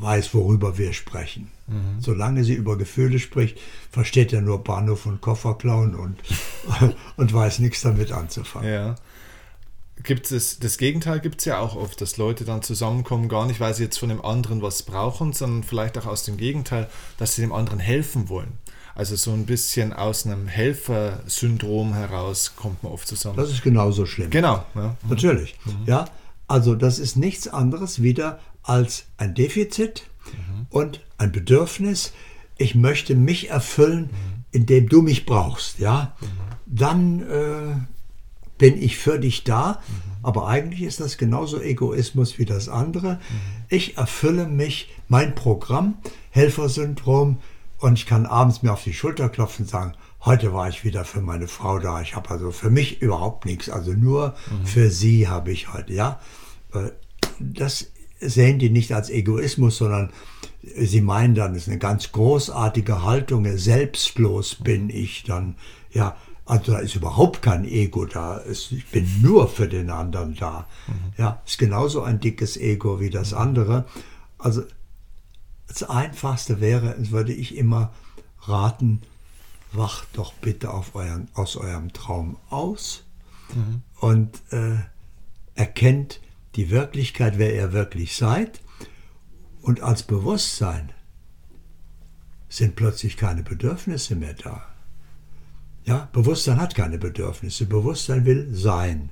[0.00, 1.50] weiß, worüber wir sprechen.
[1.66, 2.00] Mhm.
[2.00, 3.58] Solange sie über Gefühle spricht,
[3.90, 6.16] versteht er nur Bahnhof und Kofferklauen und,
[7.16, 8.72] und weiß nichts damit anzufangen.
[8.72, 8.94] Ja.
[10.04, 13.58] Gibt es das Gegenteil gibt es ja auch oft, dass Leute dann zusammenkommen, gar nicht,
[13.58, 17.34] weil sie jetzt von dem anderen was brauchen, sondern vielleicht auch aus dem Gegenteil, dass
[17.34, 18.52] sie dem anderen helfen wollen.
[18.94, 23.36] Also so ein bisschen aus einem Helfersyndrom heraus kommt man oft zusammen.
[23.36, 24.30] Das ist genauso schlimm.
[24.30, 24.64] Genau.
[24.74, 24.96] Ja.
[25.08, 25.56] Natürlich.
[25.64, 25.86] Mhm.
[25.86, 26.04] Ja,
[26.48, 30.66] also das ist nichts anderes wieder als ein Defizit mhm.
[30.70, 32.12] und ein Bedürfnis.
[32.56, 34.44] Ich möchte mich erfüllen, mhm.
[34.50, 35.78] indem du mich brauchst.
[35.78, 36.26] Ja, mhm.
[36.66, 37.76] dann äh,
[38.58, 39.80] bin ich für dich da.
[40.22, 43.20] Aber eigentlich ist das genauso Egoismus wie das andere.
[43.68, 45.98] Ich erfülle mich, mein Programm,
[46.30, 47.38] Helfersyndrom,
[47.78, 49.92] und ich kann abends mir auf die Schulter klopfen und sagen,
[50.24, 52.02] heute war ich wieder für meine Frau da.
[52.02, 53.70] Ich habe also für mich überhaupt nichts.
[53.70, 54.66] Also nur mhm.
[54.66, 56.20] für sie habe ich heute, ja.
[56.74, 56.90] Äh,
[57.38, 57.86] das
[58.20, 60.12] sehen die nicht als Egoismus, sondern
[60.62, 65.56] sie meinen dann, es ist eine ganz großartige Haltung, selbstlos bin ich dann.
[65.92, 68.42] Ja, also da ist überhaupt kein Ego da.
[68.46, 70.66] Ich bin nur für den anderen da.
[70.86, 71.12] Mhm.
[71.16, 73.84] Ja, ist genauso ein dickes Ego wie das andere.
[74.38, 74.62] Also
[75.66, 77.92] das Einfachste wäre, würde ich immer
[78.40, 79.02] raten,
[79.72, 83.04] wacht doch bitte euren, aus eurem Traum aus
[83.54, 83.82] mhm.
[84.00, 84.76] und äh,
[85.54, 86.20] erkennt
[86.56, 88.60] die Wirklichkeit, wer ihr wirklich seid.
[89.60, 90.90] Und als Bewusstsein
[92.48, 94.62] sind plötzlich keine Bedürfnisse mehr da.
[95.84, 97.66] Ja, Bewusstsein hat keine Bedürfnisse.
[97.66, 99.10] Bewusstsein will sein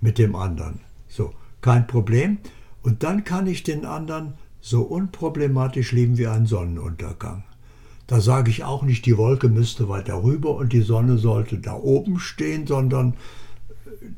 [0.00, 0.80] mit dem anderen.
[1.08, 2.38] So, kein Problem.
[2.82, 7.44] Und dann kann ich den anderen so unproblematisch lieben wie ein Sonnenuntergang.
[8.06, 11.74] Da sage ich auch nicht, die Wolke müsste weiter rüber und die Sonne sollte da
[11.74, 13.14] oben stehen, sondern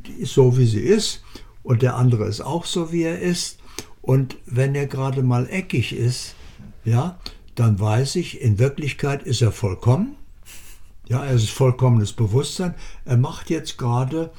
[0.06, 1.22] die ist so, wie sie ist
[1.62, 3.58] und der andere ist auch so, wie er ist.
[4.02, 6.34] Und wenn er gerade mal eckig ist,
[6.84, 7.18] ja,
[7.54, 10.16] dann weiß ich, in Wirklichkeit ist er vollkommen
[11.10, 12.74] ja, es ist vollkommenes Bewusstsein.
[13.04, 14.30] Er macht jetzt gerade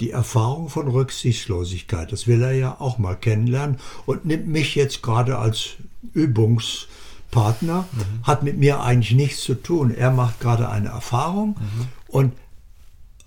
[0.00, 2.12] die Erfahrung von Rücksichtslosigkeit.
[2.12, 5.76] Das will er ja auch mal kennenlernen und nimmt mich jetzt gerade als
[6.12, 8.26] Übungspartner, mhm.
[8.26, 9.94] hat mit mir eigentlich nichts zu tun.
[9.94, 11.88] Er macht gerade eine Erfahrung mhm.
[12.08, 12.32] und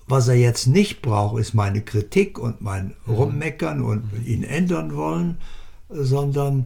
[0.08, 3.14] was er jetzt nicht braucht, ist meine Kritik und mein mhm.
[3.14, 4.26] Rummeckern und mhm.
[4.26, 5.38] ihn ändern wollen,
[5.90, 6.66] sondern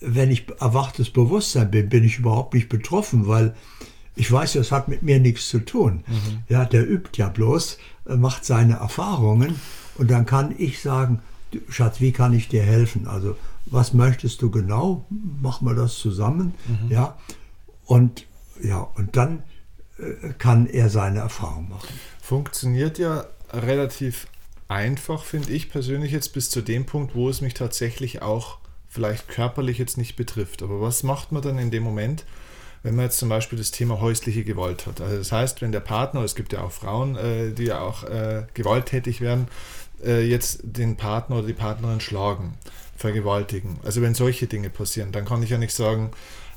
[0.00, 3.54] wenn ich erwachtes Bewusstsein bin, bin ich überhaupt nicht betroffen, weil
[4.14, 6.04] ich weiß, das hat mit mir nichts zu tun.
[6.06, 6.42] Mhm.
[6.48, 9.60] Ja, der übt ja bloß, äh, macht seine Erfahrungen
[9.98, 11.20] und dann kann ich sagen,
[11.68, 13.06] Schatz, wie kann ich dir helfen?
[13.06, 15.04] Also, was möchtest du genau?
[15.40, 16.54] Machen wir das zusammen.
[16.66, 16.90] Mhm.
[16.90, 17.16] Ja,
[17.84, 18.26] und
[18.62, 19.42] ja, und dann
[20.38, 21.88] kann er seine Erfahrung machen.
[22.20, 24.26] Funktioniert ja relativ
[24.68, 29.28] einfach, finde ich persönlich jetzt bis zu dem Punkt, wo es mich tatsächlich auch vielleicht
[29.28, 30.62] körperlich jetzt nicht betrifft.
[30.62, 32.24] Aber was macht man dann in dem Moment,
[32.82, 35.00] wenn man jetzt zum Beispiel das Thema häusliche Gewalt hat.
[35.00, 38.04] Also das heißt, wenn der Partner, es gibt ja auch Frauen, äh, die ja auch
[38.04, 39.48] äh, gewalttätig werden,
[40.04, 42.54] äh, jetzt den Partner oder die Partnerin schlagen,
[42.96, 43.78] vergewaltigen.
[43.84, 46.12] Also wenn solche Dinge passieren, dann kann ich ja nicht sagen,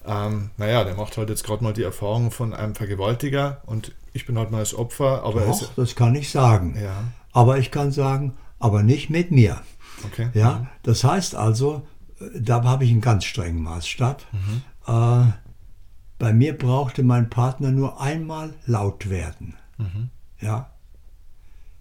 [0.06, 4.26] ähm, naja, der macht halt jetzt gerade mal die Erfahrung von einem Vergewaltiger und ich
[4.26, 5.24] bin halt mal das Opfer.
[5.24, 6.78] Aber Doch, es, das kann ich sagen.
[6.82, 7.04] Ja.
[7.32, 9.62] Aber ich kann sagen, aber nicht mit mir.
[10.06, 10.30] Okay.
[10.34, 10.68] Ja, mhm.
[10.84, 11.88] das heißt also,
[12.20, 14.26] äh, da habe ich einen ganz strengen Maßstab.
[14.32, 14.62] Mhm.
[14.88, 15.32] Äh,
[16.18, 19.56] bei mir brauchte mein Partner nur einmal laut werden.
[19.78, 20.10] Mhm.
[20.40, 20.72] Ja.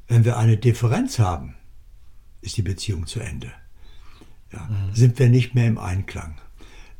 [0.07, 1.54] Wenn wir eine Differenz haben,
[2.40, 3.50] ist die Beziehung zu Ende.
[4.52, 4.61] Ja.
[4.61, 4.94] Mhm.
[4.94, 6.37] Sind wir nicht mehr im Einklang.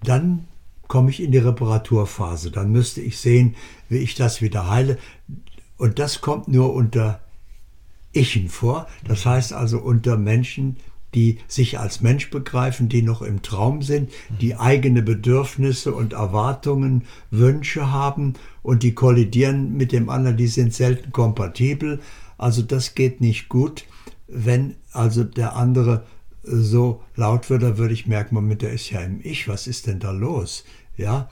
[0.03, 0.48] Dann
[0.89, 2.51] komme ich in die Reparaturphase.
[2.51, 3.55] Dann müsste ich sehen,
[3.89, 4.99] wie ich das wieder heile.
[5.77, 7.21] Und das kommt nur unter
[8.13, 8.89] Ichen vor.
[9.07, 10.77] Das heißt also unter Menschen,
[11.15, 17.05] die sich als Mensch begreifen, die noch im Traum sind, die eigene Bedürfnisse und Erwartungen,
[17.31, 22.01] Wünsche haben und die kollidieren mit dem anderen, die sind selten kompatibel.
[22.37, 23.85] Also das geht nicht gut.
[24.27, 26.05] Wenn also der andere
[26.51, 29.87] so laut wird, dann würde ich merken, Moment, der ist ja im Ich, was ist
[29.87, 30.65] denn da los?
[30.97, 31.29] Ja,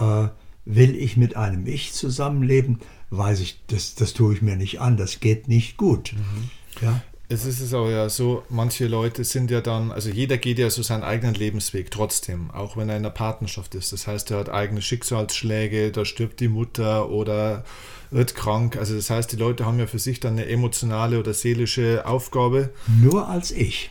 [0.00, 0.28] äh,
[0.64, 2.80] will ich mit einem Ich zusammenleben?
[3.10, 6.14] Weiß ich, das, das tue ich mir nicht an, das geht nicht gut.
[6.14, 6.50] Mhm.
[6.80, 7.02] Ja.
[7.26, 10.68] Es ist es auch ja so, manche Leute sind ja dann, also jeder geht ja
[10.68, 13.92] so seinen eigenen Lebensweg trotzdem, auch wenn er in einer Partnerschaft ist.
[13.92, 17.64] Das heißt, er hat eigene Schicksalsschläge, da stirbt die Mutter oder
[18.10, 18.76] wird krank.
[18.76, 22.70] Also das heißt, die Leute haben ja für sich dann eine emotionale oder seelische Aufgabe.
[23.02, 23.90] Nur als ich.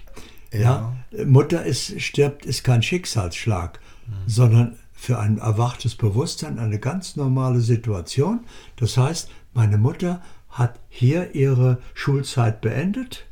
[0.53, 0.93] Ja.
[1.11, 4.13] ja Mutter ist, stirbt, ist kein Schicksalsschlag, mhm.
[4.27, 8.41] sondern für ein erwachtes Bewusstsein eine ganz normale Situation.
[8.77, 13.25] Das heißt, meine Mutter hat hier ihre Schulzeit beendet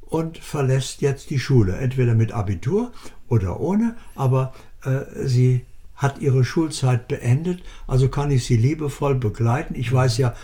[0.00, 2.92] und verlässt jetzt die Schule, entweder mit Abitur
[3.28, 9.74] oder ohne, aber äh, sie hat ihre Schulzeit beendet, also kann ich sie liebevoll begleiten.
[9.74, 10.34] Ich weiß ja,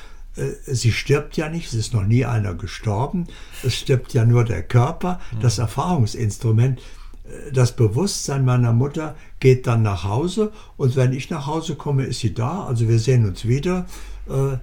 [0.66, 3.26] sie stirbt ja nicht, es ist noch nie einer gestorben,
[3.62, 6.80] es stirbt ja nur der Körper, das Erfahrungsinstrument.
[7.24, 12.04] Äh, das Bewusstsein meiner Mutter geht dann nach Hause und wenn ich nach Hause komme,
[12.04, 13.86] ist sie da, also wir sehen uns wieder.
[14.28, 14.58] Äh,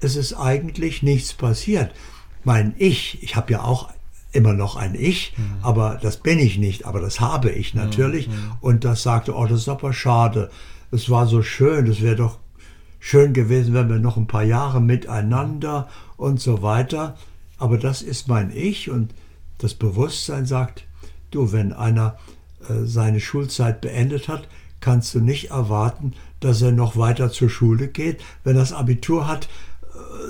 [0.00, 1.92] es ist eigentlich nichts passiert.
[2.42, 3.90] Mein Ich, ich habe ja auch
[4.32, 5.56] immer noch ein Ich, mhm.
[5.62, 8.28] aber das bin ich nicht, aber das habe ich natürlich.
[8.28, 8.52] Mhm.
[8.60, 10.50] Und das sagte, oh, das ist aber schade.
[10.90, 12.38] Es war so schön, es wäre doch
[13.00, 17.16] schön gewesen, wenn wir noch ein paar Jahre miteinander und so weiter.
[17.58, 19.12] Aber das ist mein Ich und
[19.58, 20.84] das Bewusstsein sagt,
[21.32, 22.16] du, wenn einer
[22.68, 24.46] äh, seine Schulzeit beendet hat,
[24.80, 28.22] kannst du nicht erwarten, dass er noch weiter zur Schule geht.
[28.44, 29.48] Wenn er das Abitur hat,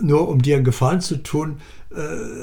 [0.03, 1.97] nur um dir einen Gefallen zu tun, äh,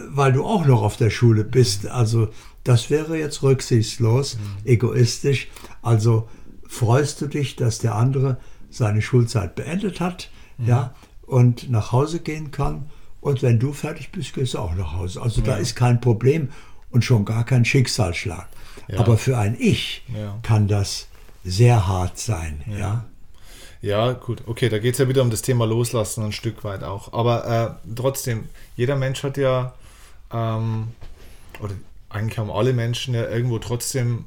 [0.09, 1.87] weil du auch noch auf der Schule bist.
[1.87, 2.29] Also
[2.63, 4.41] Das wäre jetzt rücksichtslos, mhm.
[4.65, 5.47] egoistisch.
[5.81, 6.27] Also
[6.67, 8.37] freust du dich, dass der andere
[8.69, 10.67] seine Schulzeit beendet hat, mhm.
[10.67, 12.89] ja, und nach Hause gehen kann.
[13.21, 15.21] Und wenn du fertig bist, gehst du auch nach Hause.
[15.21, 15.47] Also ja.
[15.47, 16.49] da ist kein Problem
[16.91, 18.47] und schon gar kein Schicksalsschlag.
[18.88, 18.99] Ja.
[18.99, 20.38] Aber für ein Ich ja.
[20.43, 21.08] kann das
[21.43, 22.62] sehr hart sein.
[22.67, 23.06] Ja.
[23.82, 24.13] ja.
[24.13, 27.13] gut, okay, da geht es ja wieder um das Thema Loslassen ein Stück weit auch.
[27.13, 29.73] Aber äh, trotzdem, jeder Mensch hat ja,
[30.32, 30.89] ähm,
[31.60, 31.73] oder
[32.10, 34.25] eigentlich haben alle Menschen ja irgendwo trotzdem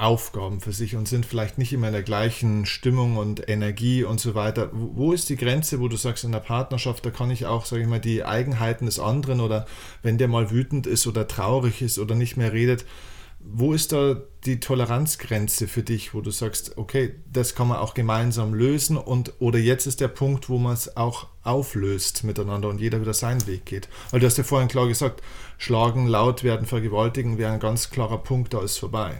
[0.00, 4.18] Aufgaben für sich und sind vielleicht nicht immer in der gleichen Stimmung und Energie und
[4.18, 4.70] so weiter.
[4.72, 7.82] Wo ist die Grenze, wo du sagst, in der Partnerschaft, da kann ich auch, sage
[7.82, 9.66] ich mal, die Eigenheiten des anderen oder
[10.02, 12.86] wenn der mal wütend ist oder traurig ist oder nicht mehr redet,
[13.40, 17.94] wo ist da die Toleranzgrenze für dich, wo du sagst, okay, das kann man auch
[17.94, 22.80] gemeinsam lösen und oder jetzt ist der Punkt, wo man es auch auflöst miteinander und
[22.80, 23.88] jeder wieder seinen Weg geht.
[24.10, 25.22] Weil du hast ja vorhin klar gesagt,
[25.58, 29.18] schlagen, laut werden, vergewaltigen wäre ein ganz klarer Punkt, da ist vorbei.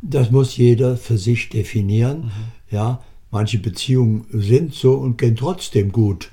[0.00, 2.26] Das muss jeder für sich definieren.
[2.26, 2.30] Mhm.
[2.70, 6.30] Ja, manche Beziehungen sind so und gehen trotzdem gut,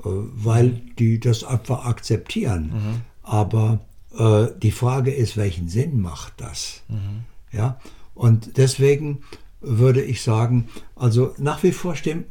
[0.00, 2.72] äh, weil die das einfach akzeptieren.
[2.72, 3.00] Mhm.
[3.22, 3.80] Aber
[4.16, 6.82] äh, die Frage ist, welchen Sinn macht das?
[6.88, 7.24] Mhm.
[7.52, 7.80] Ja,
[8.14, 9.22] und deswegen
[9.60, 12.24] würde ich sagen, also nach wie vor stehen,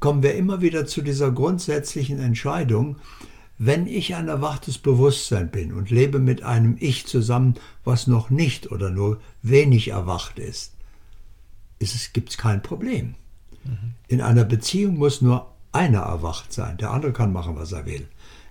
[0.00, 2.96] kommen wir immer wieder zu dieser grundsätzlichen Entscheidung,
[3.58, 8.70] wenn ich ein erwachtes Bewusstsein bin und lebe mit einem Ich zusammen, was noch nicht
[8.70, 10.74] oder nur wenig erwacht ist,
[11.80, 13.14] ist es, gibt es kein Problem.
[13.64, 13.94] Mhm.
[14.06, 18.06] In einer Beziehung muss nur einer erwacht sein, der andere kann machen, was er will.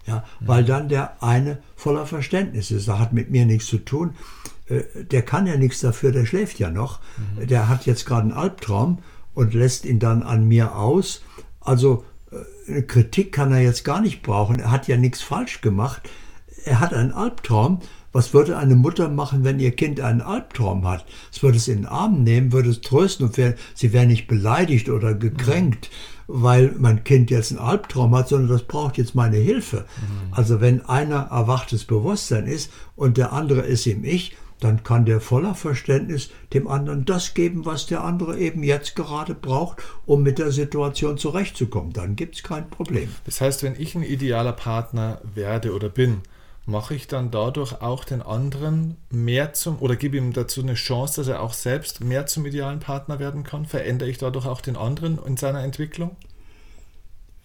[0.06, 0.48] Ja, mhm.
[0.48, 2.88] Weil dann der eine voller Verständnis ist.
[2.88, 4.14] Er hat mit mir nichts zu tun.
[4.68, 7.00] Äh, der kann ja nichts dafür, der schläft ja noch.
[7.38, 7.48] Mhm.
[7.48, 9.00] Der hat jetzt gerade einen Albtraum
[9.34, 11.22] und lässt ihn dann an mir aus.
[11.62, 12.06] Also
[12.88, 14.60] Kritik kann er jetzt gar nicht brauchen.
[14.60, 16.10] Er hat ja nichts falsch gemacht.
[16.66, 17.80] Er hat einen Albtraum.
[18.12, 21.06] Was würde eine Mutter machen, wenn ihr Kind einen Albtraum hat?
[21.32, 24.28] Es würde es in den Arm nehmen, würde es trösten und wär, sie wäre nicht
[24.28, 25.90] beleidigt oder gekränkt,
[26.28, 26.34] mhm.
[26.44, 29.86] weil mein Kind jetzt einen Albtraum hat, sondern das braucht jetzt meine Hilfe.
[30.02, 30.34] Mhm.
[30.34, 35.22] Also wenn einer erwachtes Bewusstsein ist und der andere ist im Ich, dann kann der
[35.22, 40.40] voller Verständnis dem anderen das geben, was der andere eben jetzt gerade braucht, um mit
[40.40, 41.94] der Situation zurechtzukommen.
[41.94, 43.14] Dann gibt es kein Problem.
[43.26, 46.22] Das heißt, wenn ich ein idealer Partner werde oder bin,
[46.66, 51.22] mache ich dann dadurch auch den anderen mehr zum oder gebe ihm dazu eine Chance,
[51.22, 53.66] dass er auch selbst mehr zum idealen Partner werden kann?
[53.66, 56.18] Verändere ich dadurch auch den anderen in seiner Entwicklung?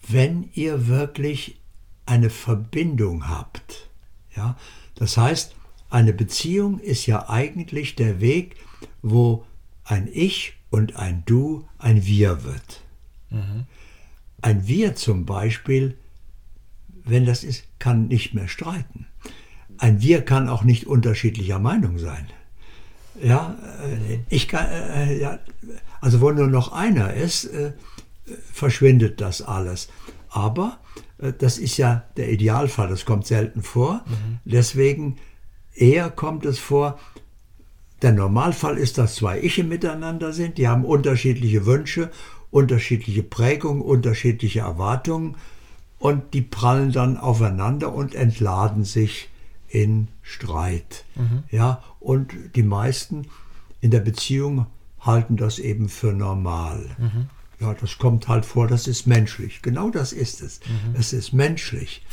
[0.08, 1.60] Wenn ihr wirklich
[2.04, 3.88] eine Verbindung habt,
[4.34, 4.56] ja,
[4.96, 5.54] das heißt,
[5.92, 8.56] eine Beziehung ist ja eigentlich der Weg,
[9.02, 9.44] wo
[9.84, 12.80] ein Ich und ein Du ein Wir wird.
[13.30, 13.66] Mhm.
[14.40, 15.98] Ein Wir zum Beispiel,
[17.04, 19.06] wenn das ist, kann nicht mehr streiten.
[19.76, 22.26] Ein Wir kann auch nicht unterschiedlicher Meinung sein.
[23.22, 25.38] Ja, äh, ich kann, äh, ja,
[26.00, 27.72] also wo nur noch einer ist, äh,
[28.50, 29.88] verschwindet das alles.
[30.30, 30.78] Aber
[31.38, 34.04] das ist ja der Idealfall, das kommt selten vor.
[34.06, 34.38] Mhm.
[34.44, 35.18] Deswegen
[35.74, 36.98] Eher kommt es vor,
[38.02, 42.10] der Normalfall ist, dass zwei Iche miteinander sind, die haben unterschiedliche Wünsche,
[42.50, 45.36] unterschiedliche Prägungen, unterschiedliche Erwartungen
[45.98, 49.28] und die prallen dann aufeinander und entladen sich
[49.68, 51.04] in Streit.
[51.14, 51.44] Mhm.
[51.50, 53.28] Ja, und die meisten
[53.80, 54.66] in der Beziehung
[55.00, 56.96] halten das eben für normal.
[56.98, 57.28] Mhm.
[57.60, 59.62] Ja, das kommt halt vor, das ist menschlich.
[59.62, 60.60] Genau das ist es.
[60.66, 60.96] Mhm.
[60.98, 62.04] Es ist menschlich,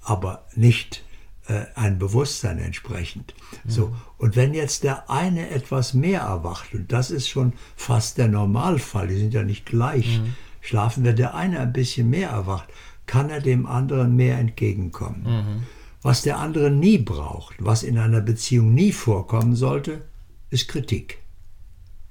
[0.00, 1.04] aber nicht
[1.46, 3.34] äh, ein Bewusstsein entsprechend.
[3.64, 3.70] Mhm.
[3.70, 3.96] So.
[4.18, 9.08] Und wenn jetzt der eine etwas mehr erwacht, und das ist schon fast der Normalfall,
[9.08, 10.34] die sind ja nicht gleich, mhm.
[10.60, 12.68] schlafen, wenn der eine ein bisschen mehr erwacht,
[13.06, 15.22] kann er dem anderen mehr entgegenkommen.
[15.24, 15.62] Mhm.
[16.00, 20.02] Was der andere nie braucht, was in einer Beziehung nie vorkommen sollte,
[20.50, 21.18] ist Kritik.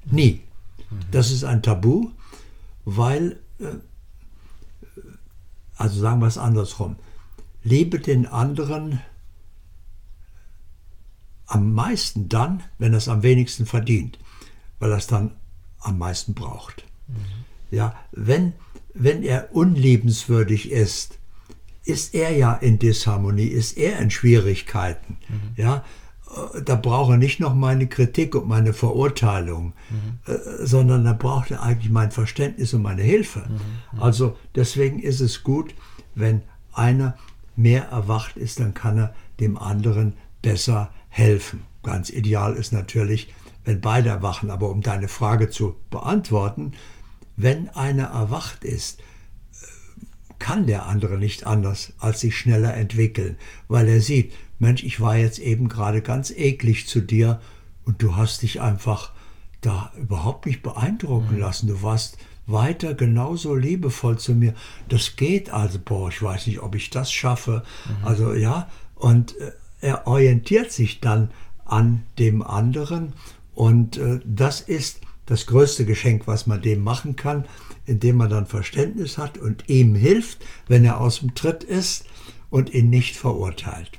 [0.06, 0.42] Nie.
[0.90, 0.96] Mhm.
[1.12, 2.12] Das ist ein Tabu,
[2.86, 3.66] weil, äh,
[5.76, 6.98] also sagen wir es andersrum,
[7.64, 9.02] liebe den anderen
[11.54, 14.18] am meisten dann, wenn er es am wenigsten verdient,
[14.80, 15.32] weil er es dann
[15.80, 16.84] am meisten braucht.
[17.08, 17.16] Mhm.
[17.70, 18.54] Ja, wenn,
[18.96, 21.20] wenn er unliebenswürdig ist,
[21.86, 25.18] ist er ja in Disharmonie, ist er in Schwierigkeiten.
[25.30, 25.62] Mhm.
[25.62, 25.84] Ja,
[26.66, 30.34] da braucht er nicht noch meine Kritik und meine Verurteilung, mhm.
[30.34, 33.42] äh, sondern da braucht er eigentlich mein Verständnis und meine Hilfe.
[33.48, 33.56] Mhm.
[33.92, 34.02] mhm.
[34.02, 35.76] Also deswegen ist es gut,
[36.16, 36.42] wenn
[36.74, 37.16] einer
[37.56, 41.62] mehr erwacht ist, dann kann er dem anderen besser helfen.
[41.84, 43.32] Ganz ideal ist natürlich,
[43.64, 44.50] wenn beide erwachen.
[44.50, 46.74] Aber um deine Frage zu beantworten,
[47.36, 49.00] wenn einer erwacht ist,
[50.40, 55.16] kann der andere nicht anders als sich schneller entwickeln, weil er sieht, Mensch, ich war
[55.16, 57.40] jetzt eben gerade ganz eklig zu dir
[57.86, 59.12] und du hast dich einfach
[59.62, 61.68] da überhaupt nicht beeindrucken lassen.
[61.68, 64.54] Du warst weiter genauso liebevoll zu mir.
[64.90, 67.64] Das geht also, boah, ich weiß nicht, ob ich das schaffe.
[68.04, 69.52] Also ja, und äh,
[69.84, 71.32] er orientiert sich dann
[71.66, 73.14] an dem anderen
[73.54, 77.46] und äh, das ist das größte Geschenk, was man dem machen kann,
[77.86, 82.06] indem man dann Verständnis hat und ihm hilft, wenn er aus dem Tritt ist
[82.50, 83.92] und ihn nicht verurteilt.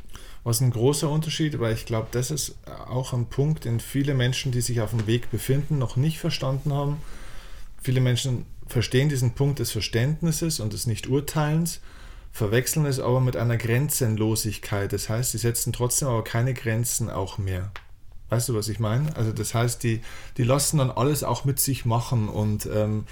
[0.43, 2.57] Was ein großer Unterschied, weil ich glaube, das ist
[2.89, 6.73] auch ein Punkt, den viele Menschen, die sich auf dem Weg befinden, noch nicht verstanden
[6.73, 6.99] haben.
[7.83, 11.81] Viele Menschen verstehen diesen Punkt des Verständnisses und des Nicht-Urteilens,
[12.35, 14.93] verwechseln es aber mit einer Grenzenlosigkeit.
[14.93, 17.71] Das heißt, sie setzen trotzdem aber keine Grenzen auch mehr.
[18.29, 19.17] Weißt du, was ich meine?
[19.17, 20.01] Also das heißt, die,
[20.37, 23.05] die lassen dann alles auch mit sich machen und, ähm,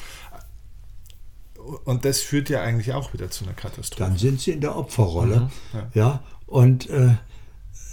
[1.85, 4.03] und das führt ja eigentlich auch wieder zu einer Katastrophe.
[4.03, 5.41] Dann sind sie in der Opferrolle.
[5.73, 5.91] Mhm, ja.
[5.95, 6.23] ja.
[6.47, 7.15] und äh,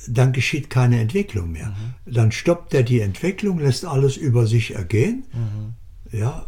[0.07, 1.67] dann geschieht keine Entwicklung mehr.
[1.67, 2.11] Mhm.
[2.11, 5.25] Dann stoppt er die Entwicklung, lässt alles über sich ergehen.
[5.31, 6.17] Mhm.
[6.17, 6.47] Ja,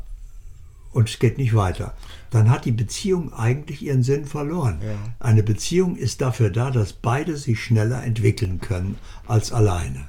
[0.91, 1.95] und es geht nicht weiter.
[2.29, 4.79] Dann hat die Beziehung eigentlich ihren Sinn verloren.
[4.83, 4.95] Ja.
[5.19, 10.07] Eine Beziehung ist dafür da, dass beide sich schneller entwickeln können als alleine.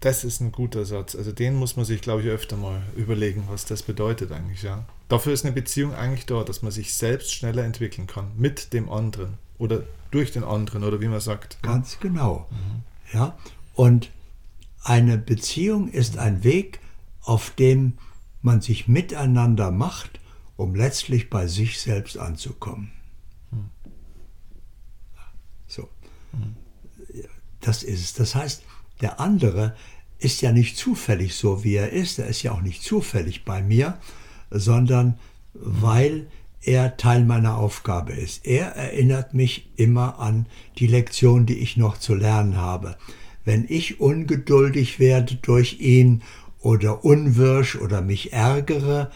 [0.00, 1.14] Das ist ein guter Satz.
[1.14, 4.84] Also den muss man sich, glaube ich, öfter mal überlegen, was das bedeutet eigentlich, ja.
[5.08, 8.32] Dafür ist eine Beziehung eigentlich da, dass man sich selbst schneller entwickeln kann.
[8.36, 9.34] Mit dem anderen.
[9.58, 11.62] Oder durch den anderen, oder wie man sagt.
[11.62, 12.48] Ganz genau.
[12.50, 13.16] Mhm.
[13.16, 13.36] Ja.
[13.74, 14.10] Und
[14.82, 16.80] eine Beziehung ist ein Weg,
[17.22, 17.92] auf dem
[18.42, 20.20] man sich miteinander macht,
[20.56, 22.90] um letztlich bei sich selbst anzukommen.
[23.50, 23.70] Mhm.
[25.66, 25.88] So.
[26.32, 26.56] Mhm.
[27.60, 28.12] Das ist es.
[28.14, 28.62] Das heißt,
[29.00, 29.74] der andere
[30.18, 32.18] ist ja nicht zufällig so, wie er ist.
[32.18, 33.98] Er ist ja auch nicht zufällig bei mir,
[34.50, 35.18] sondern
[35.54, 36.26] weil
[36.60, 38.46] er Teil meiner Aufgabe ist.
[38.46, 40.46] Er erinnert mich immer an
[40.78, 42.96] die Lektion, die ich noch zu lernen habe.
[43.44, 46.22] Wenn ich ungeduldig werde durch ihn
[46.62, 49.10] oder unwirsch oder mich ärgere,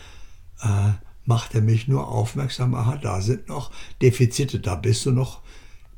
[0.60, 0.92] äh,
[1.24, 3.70] macht er mich nur aufmerksam, aha, da sind noch
[4.02, 5.40] Defizite, da bist du noch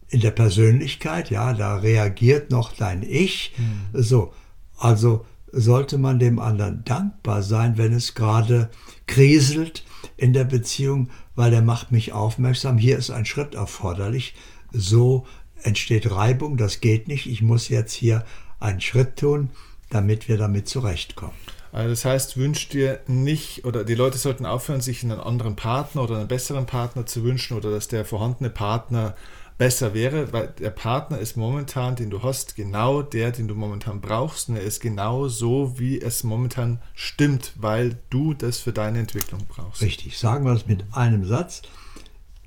[0.08, 3.54] in der Persönlichkeit, ja, da reagiert noch dein Ich.
[3.58, 4.02] Mhm.
[4.02, 4.32] So,
[4.78, 8.70] also sollte man dem anderen dankbar sein, wenn es gerade
[9.06, 9.84] kriselt
[10.16, 14.34] in der Beziehung, weil er macht mich aufmerksam, hier ist ein Schritt erforderlich.
[14.72, 15.26] So
[15.62, 18.24] entsteht Reibung, das geht nicht, ich muss jetzt hier
[18.60, 19.50] einen Schritt tun,
[19.90, 21.34] damit wir damit zurechtkommen.
[21.72, 26.02] Also das heißt, wünscht dir nicht, oder die Leute sollten aufhören, sich einen anderen Partner
[26.02, 29.14] oder einen besseren Partner zu wünschen oder dass der vorhandene Partner
[29.58, 34.00] besser wäre, weil der Partner ist momentan, den du hast, genau der, den du momentan
[34.00, 34.48] brauchst.
[34.48, 39.42] Und er ist genau so, wie es momentan stimmt, weil du das für deine Entwicklung
[39.48, 39.82] brauchst.
[39.82, 41.62] Richtig, sagen wir es mit einem Satz.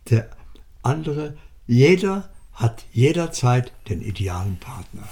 [0.09, 0.29] Der
[0.81, 5.07] andere, jeder hat jederzeit den idealen Partner.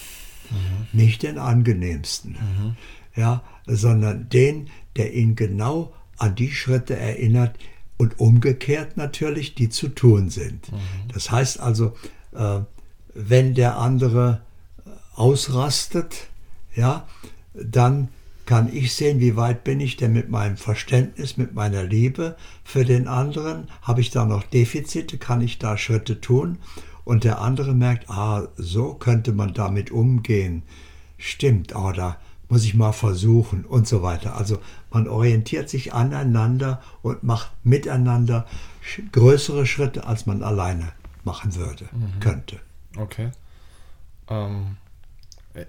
[0.51, 0.99] Mhm.
[0.99, 2.75] Nicht den angenehmsten, mhm.
[3.15, 7.57] ja, sondern den, der ihn genau an die Schritte erinnert,
[7.99, 10.71] und umgekehrt natürlich, die zu tun sind.
[10.71, 10.77] Mhm.
[11.13, 11.93] Das heißt also,
[12.33, 12.61] äh,
[13.13, 14.41] wenn der andere
[14.85, 16.27] äh, ausrastet,
[16.75, 17.05] ja,
[17.53, 18.07] dann
[18.45, 22.85] kann ich sehen, wie weit bin ich denn mit meinem Verständnis, mit meiner Liebe für
[22.85, 23.67] den anderen?
[23.81, 25.17] Habe ich da noch Defizite?
[25.17, 26.57] Kann ich da Schritte tun?
[27.09, 30.61] Und der andere merkt, ah, so könnte man damit umgehen.
[31.17, 32.17] Stimmt, oh, da
[32.49, 34.37] muss ich mal versuchen und so weiter.
[34.37, 34.59] Also
[34.91, 38.45] man orientiert sich aneinander und macht miteinander
[39.11, 40.91] größere Schritte, als man alleine
[41.23, 42.19] machen würde, mhm.
[42.19, 42.59] könnte.
[42.95, 43.31] Okay.
[44.27, 44.77] Ähm,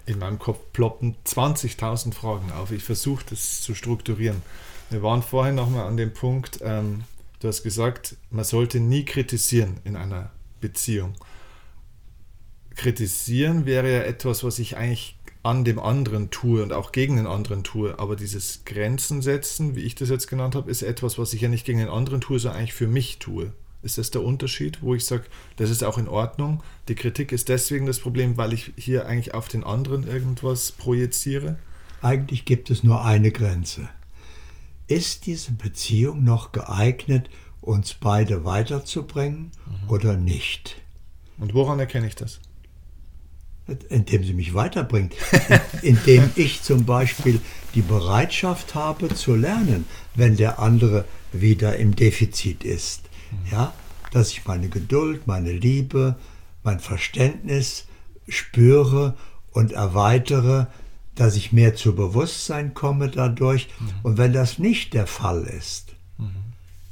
[0.04, 2.70] in meinem Kopf ploppen 20.000 Fragen auf.
[2.70, 4.42] Ich versuche das zu strukturieren.
[4.90, 7.04] Wir waren vorhin nochmal an dem Punkt, ähm,
[7.38, 10.28] du hast gesagt, man sollte nie kritisieren in einer
[10.60, 11.14] Beziehung.
[12.80, 17.26] Kritisieren wäre ja etwas, was ich eigentlich an dem anderen tue und auch gegen den
[17.26, 17.98] anderen tue.
[17.98, 21.50] Aber dieses Grenzen setzen, wie ich das jetzt genannt habe, ist etwas, was ich ja
[21.50, 23.52] nicht gegen den anderen tue, sondern eigentlich für mich tue.
[23.82, 25.24] Ist das der Unterschied, wo ich sage,
[25.56, 26.62] das ist auch in Ordnung?
[26.88, 31.58] Die Kritik ist deswegen das Problem, weil ich hier eigentlich auf den anderen irgendwas projiziere?
[32.00, 33.90] Eigentlich gibt es nur eine Grenze.
[34.86, 37.28] Ist diese Beziehung noch geeignet,
[37.60, 39.90] uns beide weiterzubringen mhm.
[39.90, 40.76] oder nicht?
[41.36, 42.40] Und woran erkenne ich das?
[43.88, 45.14] Indem sie mich weiterbringt,
[45.82, 47.40] indem ich zum Beispiel
[47.74, 53.02] die Bereitschaft habe zu lernen, wenn der andere wieder im Defizit ist.
[53.50, 53.72] Ja,
[54.10, 56.16] dass ich meine Geduld, meine Liebe,
[56.64, 57.86] mein Verständnis
[58.28, 59.16] spüre
[59.52, 60.66] und erweitere,
[61.14, 63.68] dass ich mehr zu Bewusstsein komme dadurch.
[63.78, 63.90] Mhm.
[64.02, 66.30] Und wenn das nicht der Fall ist, mhm.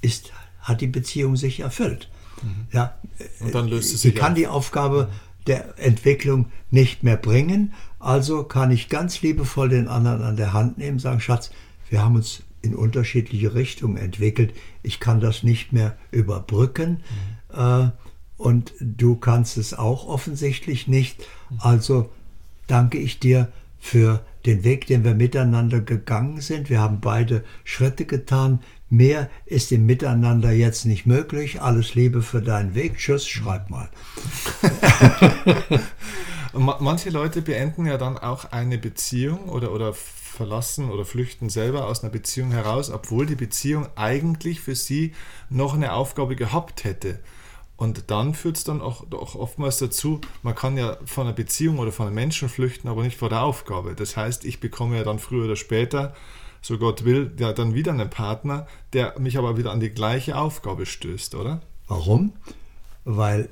[0.01, 2.11] ist hat die Beziehung sich erfüllt.
[2.43, 2.67] Mhm.
[2.73, 2.99] Ja,
[3.41, 4.39] und dann löst es sich sie kann auf.
[4.39, 5.09] die Aufgabe
[5.49, 7.73] der Entwicklung nicht mehr bringen.
[7.99, 11.51] Also kann ich ganz liebevoll den anderen an der Hand nehmen, sagen, Schatz,
[11.91, 14.53] wir haben uns in unterschiedliche Richtungen entwickelt.
[14.83, 17.03] Ich kann das nicht mehr überbrücken.
[17.53, 17.61] Mhm.
[17.61, 17.91] Äh,
[18.37, 21.27] und du kannst es auch offensichtlich nicht.
[21.59, 22.11] Also
[22.69, 26.71] danke ich dir für den Weg, den wir miteinander gegangen sind.
[26.71, 28.61] Wir haben beide Schritte getan.
[28.91, 31.61] Mehr ist im Miteinander jetzt nicht möglich.
[31.61, 32.99] Alles Liebe für deinen Weg.
[32.99, 33.89] Tschüss, schreib mal.
[36.53, 42.03] Manche Leute beenden ja dann auch eine Beziehung oder, oder verlassen oder flüchten selber aus
[42.03, 45.13] einer Beziehung heraus, obwohl die Beziehung eigentlich für sie
[45.51, 47.19] noch eine Aufgabe gehabt hätte.
[47.77, 51.79] Und dann führt es dann auch, auch oftmals dazu, man kann ja von einer Beziehung
[51.79, 53.95] oder von einem Menschen flüchten, aber nicht vor der Aufgabe.
[53.95, 56.15] Das heißt, ich bekomme ja dann früher oder später,
[56.61, 60.37] so Gott will, ja dann wieder einen Partner, der mich aber wieder an die gleiche
[60.37, 61.61] Aufgabe stößt, oder?
[61.87, 62.33] Warum?
[63.05, 63.49] Weil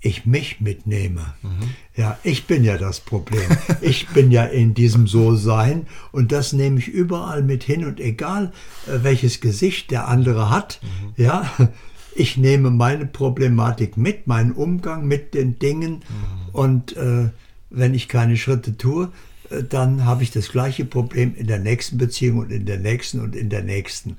[0.00, 1.34] ich mich mitnehme.
[1.42, 1.74] Mhm.
[1.94, 3.42] Ja, ich bin ja das Problem.
[3.82, 8.52] Ich bin ja in diesem So-Sein und das nehme ich überall mit hin und egal
[8.86, 11.22] äh, welches Gesicht der andere hat, mhm.
[11.22, 11.50] ja,
[12.14, 16.48] ich nehme meine Problematik mit, meinen Umgang mit den Dingen mhm.
[16.52, 17.30] und äh,
[17.70, 19.10] wenn ich keine Schritte tue,
[19.50, 23.20] äh, dann habe ich das gleiche Problem in der nächsten Beziehung und in der nächsten
[23.20, 24.16] und in der nächsten.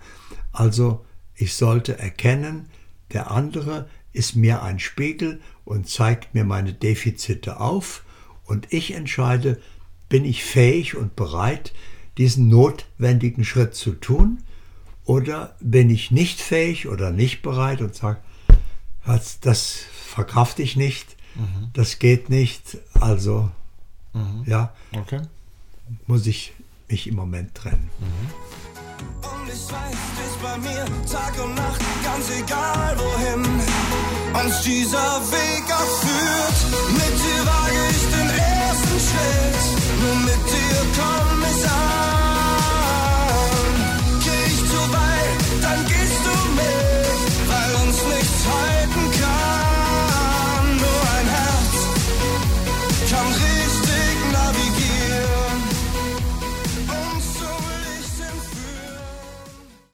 [0.51, 1.05] Also
[1.35, 2.67] ich sollte erkennen,
[3.13, 8.03] der andere ist mir ein Spiegel und zeigt mir meine Defizite auf
[8.45, 9.61] und ich entscheide,
[10.09, 11.73] bin ich fähig und bereit,
[12.17, 14.43] diesen notwendigen Schritt zu tun
[15.05, 18.19] oder bin ich nicht fähig oder nicht bereit und sage,
[19.41, 21.69] das verkrafte ich nicht, mhm.
[21.73, 23.49] das geht nicht, also
[24.13, 24.43] mhm.
[24.45, 25.21] ja, okay.
[26.07, 26.53] muss ich
[26.89, 27.89] mich im Moment trennen.
[27.99, 28.61] Mhm.
[29.21, 33.90] Und ich weiß, du bist bei mir Tag und Nacht, ganz egal wohin
[34.33, 36.57] als dieser Weg erführt.
[36.93, 39.63] Mit dir wage ich den ersten Schritt,
[40.01, 41.81] nur mit dir komm ich an.
[44.23, 46.10] Geh ich zu weit, dann gehst